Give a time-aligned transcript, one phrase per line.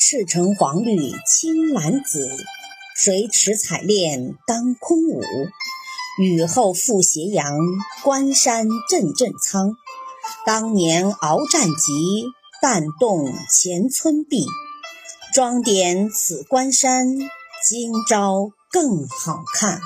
[0.00, 0.96] 赤橙黄绿
[1.26, 2.30] 青蓝紫，
[2.94, 5.20] 谁持彩练当空舞？
[6.20, 7.58] 雨后复斜阳，
[8.04, 9.74] 关山阵阵苍。
[10.46, 12.26] 当年鏖战急，
[12.62, 14.46] 弹动前村壁。
[15.34, 17.18] 装点此关山，
[17.68, 19.80] 今朝更好看。